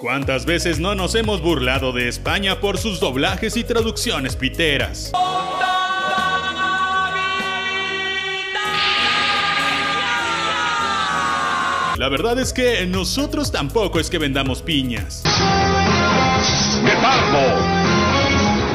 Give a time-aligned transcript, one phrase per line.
[0.00, 5.12] ¿Cuántas veces no nos hemos burlado de España por sus doblajes y traducciones piteras?
[11.98, 15.22] La verdad es que nosotros tampoco es que vendamos piñas.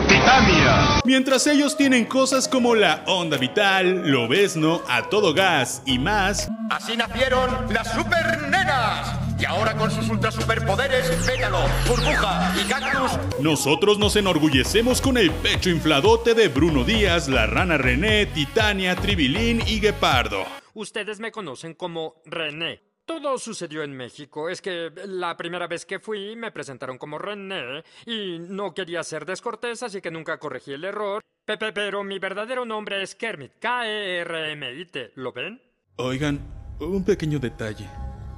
[0.08, 1.02] Titania.
[1.06, 6.96] Mientras ellos tienen cosas como la onda vital, lobesno, a todo gas y más, Así
[6.96, 9.25] nacieron las supernenas.
[9.46, 15.30] Y ahora con sus ultra superpoderes, pétalo, burbuja y cactus, nosotros nos enorgullecemos con el
[15.30, 20.46] pecho infladote de Bruno Díaz, la rana René, Titania, Tribilín y Guepardo.
[20.74, 22.82] Ustedes me conocen como René.
[23.06, 24.50] Todo sucedió en México.
[24.50, 29.28] Es que la primera vez que fui me presentaron como René y no quería ser
[29.28, 31.22] descortés, así que nunca corregí el error.
[31.46, 33.52] Pepe, pero mi verdadero nombre es Kermit.
[33.60, 35.12] K-E-R-M-I-T.
[35.14, 35.62] ¿Lo ven?
[35.98, 36.40] Oigan,
[36.80, 37.88] un pequeño detalle.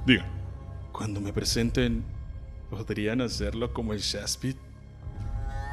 [0.05, 0.36] Digan,
[0.91, 2.03] cuando me presenten,
[2.69, 4.57] ¿podrían hacerlo como el Shaspit?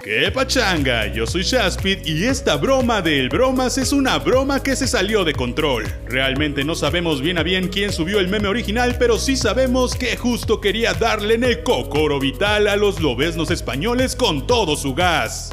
[0.04, 1.06] ¡Qué pachanga!
[1.06, 5.32] Yo soy Shaspit y esta broma del bromas es una broma que se salió de
[5.32, 5.86] control.
[6.06, 10.18] Realmente no sabemos bien a bien quién subió el meme original, pero sí sabemos que
[10.18, 15.50] justo quería darle en el cocoro vital a los lobesnos españoles con todo su gas.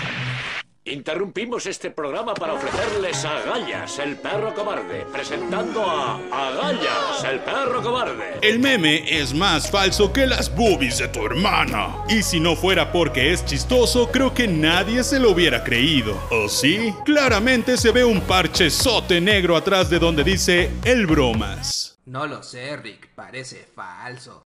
[0.92, 7.82] Interrumpimos este programa para ofrecerles a Agallas, el perro cobarde, presentando a Agallas, el perro
[7.82, 8.40] cobarde.
[8.42, 11.96] El meme es más falso que las boobies de tu hermana.
[12.10, 16.22] Y si no fuera porque es chistoso, creo que nadie se lo hubiera creído.
[16.30, 16.94] ¿O sí?
[17.06, 22.02] Claramente se ve un parche sote negro atrás de donde dice el bromas.
[22.04, 24.44] No lo sé, Rick, parece falso.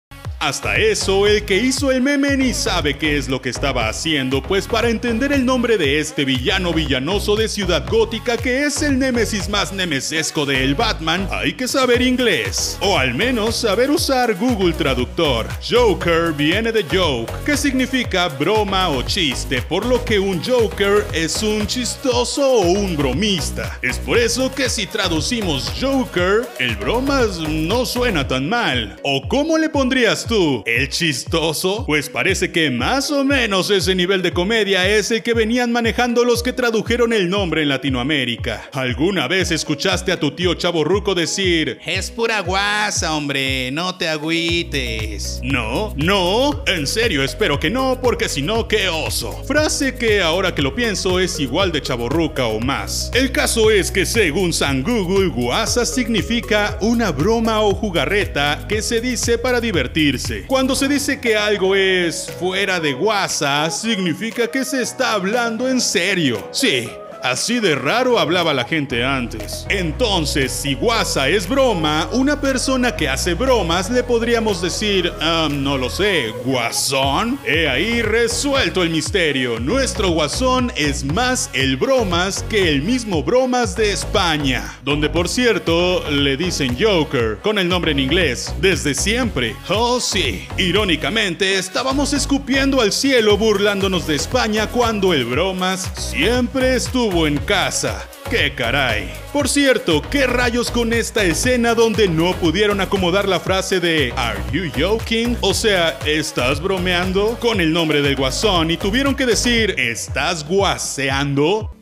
[0.47, 4.43] Hasta eso, el que hizo el meme ni sabe qué es lo que estaba haciendo,
[4.43, 8.99] pues para entender el nombre de este villano villanoso de Ciudad Gótica que es el
[8.99, 12.77] némesis más nemesesco de el Batman, hay que saber inglés.
[12.83, 15.49] O al menos saber usar Google Traductor.
[15.67, 21.43] Joker viene de joke, que significa broma o chiste, por lo que un Joker es
[21.43, 23.79] un chistoso o un bromista.
[23.81, 29.01] Es por eso que si traducimos Joker, el bromas no suena tan mal.
[29.03, 30.34] ¿O cómo le pondrías tú?
[30.67, 31.85] ¿El chistoso?
[31.87, 36.25] Pues parece que más o menos ese nivel de comedia es el que venían manejando
[36.25, 38.69] los que tradujeron el nombre en Latinoamérica.
[38.73, 45.41] ¿Alguna vez escuchaste a tu tío chaborruco decir, Es pura guasa, hombre, no te agüites.
[45.45, 46.65] no, no?
[46.67, 49.45] En serio, espero que no, porque si no, qué oso.
[49.45, 53.11] Frase que ahora que lo pienso es igual de chaborruca o más.
[53.15, 59.01] El caso es que según San Google, guasa significa una broma o jugarreta que se
[59.01, 60.24] dice para divertirse.
[60.47, 65.81] Cuando se dice que algo es fuera de guasa, significa que se está hablando en
[65.81, 66.49] serio.
[66.53, 66.89] Sí.
[67.25, 69.65] Así de raro hablaba la gente antes.
[69.71, 75.79] Entonces, si guasa es broma, una persona que hace bromas le podríamos decir, ah, no
[75.79, 77.39] lo sé, guasón.
[77.47, 79.59] He ahí resuelto el misterio.
[79.59, 84.77] Nuestro guasón es más el bromas que el mismo bromas de España.
[84.85, 89.57] Donde por cierto le dicen Joker, con el nombre en inglés, desde siempre.
[89.71, 90.47] Oh sí.
[90.59, 98.09] Irónicamente, estábamos escupiendo al cielo burlándonos de España cuando el bromas siempre estuvo en casa.
[98.29, 99.09] ¡Qué caray!
[99.33, 104.41] Por cierto, ¿qué rayos con esta escena donde no pudieron acomodar la frase de ¿Are
[104.53, 105.37] you joking?
[105.41, 107.39] O sea, ¿estás bromeando?
[107.39, 111.77] Con el nombre del guasón y tuvieron que decir ¿Estás guaseando?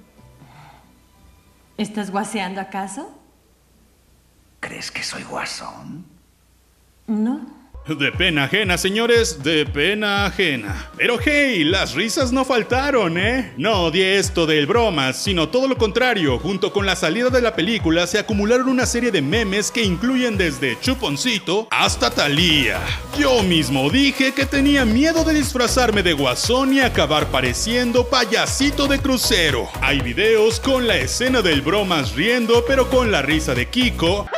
[1.79, 3.19] ¿Estás guaseando acaso?
[4.61, 6.05] ¿Crees que soy guasón?
[7.07, 7.62] No.
[7.87, 10.89] De pena ajena, señores, de pena ajena.
[10.97, 13.55] Pero hey, las risas no faltaron, ¿eh?
[13.57, 16.39] No odié esto del bromas, sino todo lo contrario.
[16.39, 20.39] Junto con la salida de la película se acumularon una serie de memes que incluyen
[20.39, 22.79] desde Chuponcito hasta Thalía.
[23.19, 29.01] Yo mismo dije que tenía miedo de disfrazarme de guasón y acabar pareciendo payasito de
[29.01, 29.69] crucero.
[29.81, 34.29] Hay videos con la escena del bromas riendo, pero con la risa de Kiko.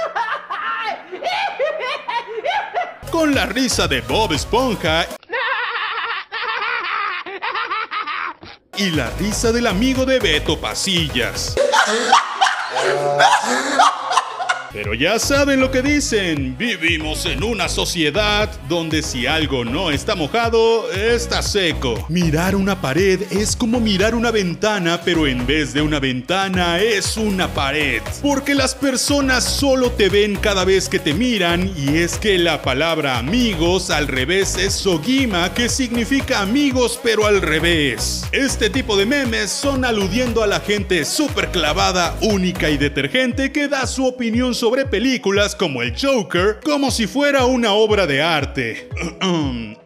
[3.15, 5.07] Con la risa de Bob Esponja
[8.77, 11.55] y la risa del amigo de Beto Pasillas.
[14.75, 20.17] Pero ya saben lo que dicen, vivimos en una sociedad donde si algo no está
[20.17, 22.05] mojado, está seco.
[22.09, 27.17] Mirar una pared es como mirar una ventana, pero en vez de una ventana es
[27.17, 28.03] una pared.
[28.21, 32.61] Porque las personas solo te ven cada vez que te miran y es que la
[32.61, 38.25] palabra amigos al revés es sogima, que significa amigos pero al revés.
[38.33, 43.69] Este tipo de memes son aludiendo a la gente súper clavada, única y detergente que
[43.69, 48.23] da su opinión sobre sobre películas como el Joker como si fuera una obra de
[48.23, 48.89] arte.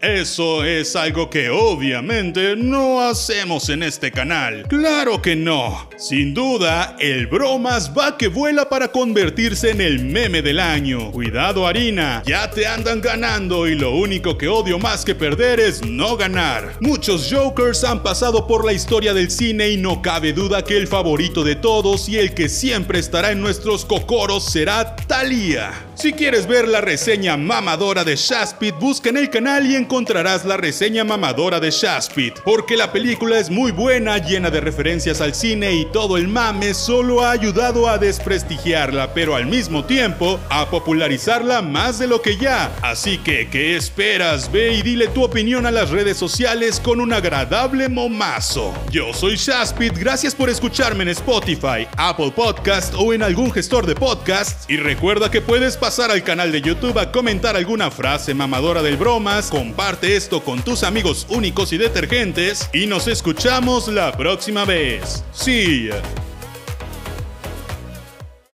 [0.00, 4.62] Eso es algo que obviamente no hacemos en este canal.
[4.68, 5.90] Claro que no.
[5.96, 11.10] Sin duda, el bromas va que vuela para convertirse en el meme del año.
[11.10, 15.84] Cuidado harina, ya te andan ganando y lo único que odio más que perder es
[15.84, 16.76] no ganar.
[16.80, 20.86] Muchos Jokers han pasado por la historia del cine y no cabe duda que el
[20.86, 25.87] favorito de todos y el que siempre estará en nuestros cocoros será Thalía.
[25.98, 30.56] Si quieres ver la reseña mamadora de Shaspit, busca en el canal y encontrarás la
[30.56, 35.72] reseña mamadora de Shaspit, porque la película es muy buena, llena de referencias al cine
[35.72, 41.62] y todo el mame solo ha ayudado a desprestigiarla, pero al mismo tiempo a popularizarla
[41.62, 42.70] más de lo que ya.
[42.80, 44.52] Así que, ¿qué esperas?
[44.52, 48.72] Ve y dile tu opinión a las redes sociales con un agradable momazo.
[48.92, 53.96] Yo soy Shaspit, gracias por escucharme en Spotify, Apple Podcast o en algún gestor de
[53.96, 58.82] podcast y recuerda que puedes pasar al canal de YouTube a comentar alguna frase mamadora
[58.82, 64.66] del bromas, comparte esto con tus amigos únicos y detergentes y nos escuchamos la próxima
[64.66, 65.24] vez.
[65.32, 66.27] Ya.